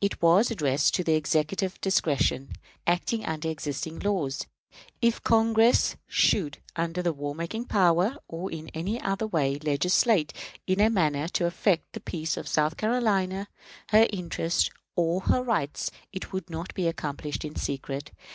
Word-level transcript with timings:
It 0.00 0.22
was 0.22 0.50
addressed 0.50 0.94
to 0.94 1.04
the 1.04 1.16
Executive 1.16 1.78
discretion, 1.82 2.54
acting 2.86 3.26
under 3.26 3.50
existing 3.50 3.98
laws. 3.98 4.46
If 5.02 5.22
Congress 5.22 5.96
should, 6.06 6.62
under 6.76 7.02
the 7.02 7.12
war 7.12 7.34
making 7.34 7.66
power, 7.66 8.16
or 8.26 8.50
in 8.50 8.70
any 8.70 8.98
other 8.98 9.26
way, 9.26 9.58
legislate 9.58 10.32
in 10.66 10.80
a 10.80 10.88
manner 10.88 11.28
to 11.28 11.44
affect 11.44 11.92
the 11.92 12.00
peace 12.00 12.38
of 12.38 12.48
South 12.48 12.78
Carolina, 12.78 13.48
her 13.90 14.06
interests 14.08 14.70
or 14.94 15.20
her 15.20 15.42
rights, 15.42 15.90
it 16.10 16.32
would 16.32 16.48
not 16.48 16.72
be 16.72 16.88
accomplished 16.88 17.44
in 17.44 17.54
secret. 17.54 18.12